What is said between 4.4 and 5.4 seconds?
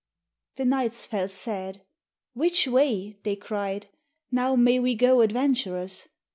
may we go